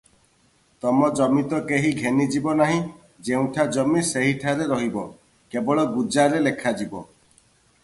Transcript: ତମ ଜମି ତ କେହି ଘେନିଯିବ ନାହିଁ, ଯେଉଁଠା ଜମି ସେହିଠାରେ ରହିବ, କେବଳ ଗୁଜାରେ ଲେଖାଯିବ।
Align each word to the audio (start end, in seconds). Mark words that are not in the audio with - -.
ତମ 0.85 1.09
ଜମି 1.19 1.43
ତ 1.51 1.59
କେହି 1.71 1.91
ଘେନିଯିବ 1.99 2.55
ନାହିଁ, 2.61 2.79
ଯେଉଁଠା 3.29 3.67
ଜମି 3.77 4.03
ସେହିଠାରେ 4.13 4.69
ରହିବ, 4.73 5.05
କେବଳ 5.55 5.87
ଗୁଜାରେ 5.99 6.45
ଲେଖାଯିବ। 6.49 7.07